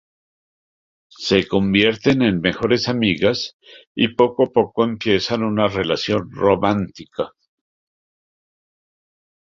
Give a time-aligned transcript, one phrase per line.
[1.19, 3.55] Se convierten en mejores amigas
[3.93, 7.33] y poco a poco empiezan una relación romántica.